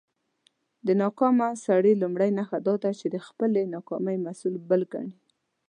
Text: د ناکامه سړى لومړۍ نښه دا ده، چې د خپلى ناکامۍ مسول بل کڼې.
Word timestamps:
د 0.87 0.87
ناکامه 1.01 1.47
سړى 1.65 1.93
لومړۍ 2.01 2.29
نښه 2.37 2.57
دا 2.67 2.75
ده، 2.83 2.91
چې 2.99 3.07
د 3.13 3.17
خپلى 3.27 3.61
ناکامۍ 3.75 4.17
مسول 4.25 4.53
بل 4.69 4.81
کڼې. 4.91 5.11